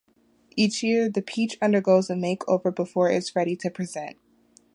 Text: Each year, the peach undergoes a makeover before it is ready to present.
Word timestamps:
Each 0.55 0.81
year, 0.81 1.09
the 1.09 1.21
peach 1.21 1.59
undergoes 1.61 2.09
a 2.09 2.15
makeover 2.15 2.73
before 2.75 3.11
it 3.11 3.17
is 3.17 3.35
ready 3.35 3.55
to 3.57 3.69
present. 3.69 4.17